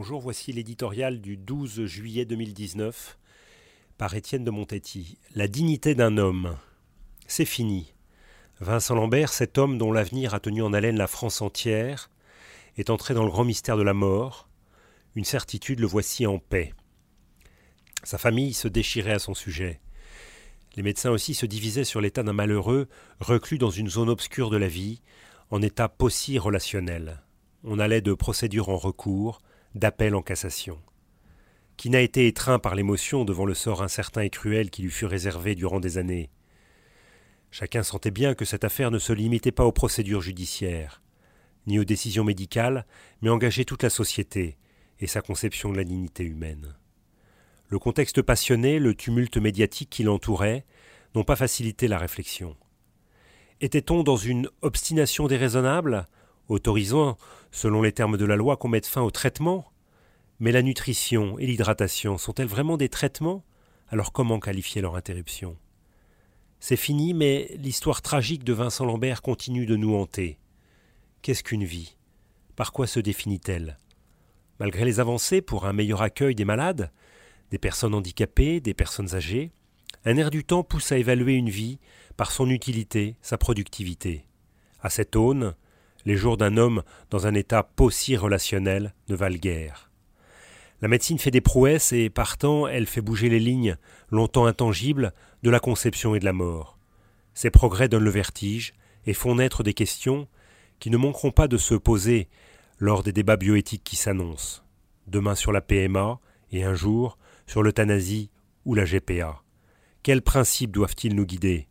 [0.00, 3.18] Bonjour, voici l'éditorial du 12 juillet 2019
[3.96, 5.18] par Étienne de Montetti.
[5.34, 6.56] La dignité d'un homme.
[7.26, 7.94] C'est fini.
[8.60, 12.10] Vincent Lambert, cet homme dont l'avenir a tenu en haleine la France entière,
[12.76, 14.48] est entré dans le grand mystère de la mort.
[15.16, 16.74] Une certitude, le voici en paix.
[18.04, 19.80] Sa famille se déchirait à son sujet.
[20.76, 22.86] Les médecins aussi se divisaient sur l'état d'un malheureux
[23.18, 25.02] reclus dans une zone obscure de la vie,
[25.50, 27.20] en état possi relationnel.
[27.64, 29.40] On allait de procédure en recours,
[29.74, 30.78] d'appel en cassation.
[31.76, 35.06] Qui n'a été étreint par l'émotion devant le sort incertain et cruel qui lui fut
[35.06, 36.30] réservé durant des années
[37.50, 41.02] Chacun sentait bien que cette affaire ne se limitait pas aux procédures judiciaires,
[41.66, 42.86] ni aux décisions médicales,
[43.22, 44.58] mais engageait toute la société
[45.00, 46.76] et sa conception de la dignité humaine.
[47.68, 50.64] Le contexte passionné, le tumulte médiatique qui l'entourait,
[51.14, 52.56] n'ont pas facilité la réflexion.
[53.60, 56.06] Était-on dans une obstination déraisonnable,
[56.48, 57.16] autorisant,
[57.50, 59.70] selon les termes de la loi, qu'on mette fin au traitement.
[60.40, 63.44] Mais la nutrition et l'hydratation sont-elles vraiment des traitements?
[63.88, 65.56] Alors comment qualifier leur interruption?
[66.60, 70.38] C'est fini, mais l'histoire tragique de Vincent Lambert continue de nous hanter.
[71.22, 71.96] Qu'est-ce qu'une vie?
[72.56, 73.78] Par quoi se définit-elle?
[74.58, 76.90] Malgré les avancées pour un meilleur accueil des malades,
[77.50, 79.52] des personnes handicapées, des personnes âgées,
[80.04, 81.78] un air du temps pousse à évaluer une vie
[82.16, 84.26] par son utilité, sa productivité.
[84.80, 85.54] À cette aune,
[86.08, 89.90] les jours d'un homme dans un état possi relationnel ne valent guère.
[90.80, 93.76] La médecine fait des prouesses et, partant, elle fait bouger les lignes,
[94.10, 96.78] longtemps intangibles, de la conception et de la mort.
[97.34, 98.72] Ces progrès donnent le vertige
[99.04, 100.28] et font naître des questions
[100.78, 102.30] qui ne manqueront pas de se poser
[102.78, 104.62] lors des débats bioéthiques qui s'annoncent.
[105.08, 106.20] Demain sur la PMA
[106.52, 108.30] et un jour sur l'euthanasie
[108.64, 109.42] ou la GPA.
[110.02, 111.68] Quels principes doivent-ils nous guider?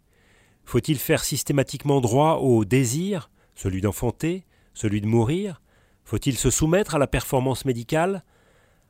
[0.63, 5.61] Faut-il faire systématiquement droit au désir celui d'enfanter, celui de mourir
[6.05, 8.23] Faut-il se soumettre à la performance médicale,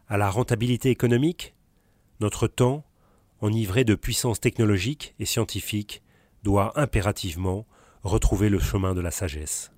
[0.08, 1.56] à la rentabilité économique?
[2.20, 2.86] Notre temps,
[3.42, 6.04] enivré de puissance technologique et scientifique,
[6.44, 7.66] doit impérativement
[8.04, 9.72] retrouver le chemin de la sagesse.